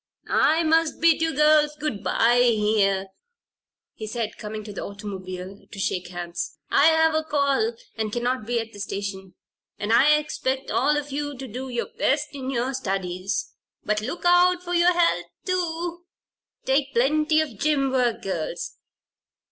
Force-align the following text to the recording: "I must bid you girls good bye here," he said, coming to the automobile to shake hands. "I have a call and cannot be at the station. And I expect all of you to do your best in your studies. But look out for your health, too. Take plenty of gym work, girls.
"I 0.27 0.63
must 0.63 0.99
bid 0.99 1.21
you 1.21 1.31
girls 1.35 1.75
good 1.75 2.03
bye 2.03 2.41
here," 2.41 3.09
he 3.93 4.07
said, 4.07 4.39
coming 4.39 4.63
to 4.63 4.73
the 4.73 4.81
automobile 4.83 5.67
to 5.71 5.77
shake 5.79 6.07
hands. 6.07 6.57
"I 6.71 6.87
have 6.87 7.13
a 7.13 7.23
call 7.23 7.75
and 7.95 8.11
cannot 8.11 8.47
be 8.47 8.59
at 8.59 8.73
the 8.73 8.79
station. 8.79 9.35
And 9.77 9.93
I 9.93 10.17
expect 10.17 10.71
all 10.71 10.97
of 10.97 11.11
you 11.11 11.37
to 11.37 11.47
do 11.47 11.69
your 11.69 11.85
best 11.99 12.29
in 12.33 12.49
your 12.49 12.73
studies. 12.73 13.53
But 13.85 14.01
look 14.01 14.25
out 14.25 14.63
for 14.63 14.73
your 14.73 14.91
health, 14.91 15.25
too. 15.45 16.05
Take 16.65 16.95
plenty 16.95 17.39
of 17.39 17.59
gym 17.59 17.91
work, 17.91 18.23
girls. 18.23 18.77